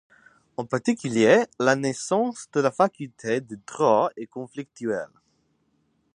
[0.57, 5.05] En particulier la naissance de la faculté de Droit est conflictuelle.